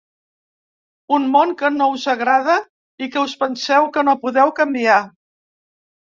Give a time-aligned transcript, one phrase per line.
[1.17, 2.57] Un món que no us agrada
[3.07, 4.99] i que us penseu que no podeu canviar.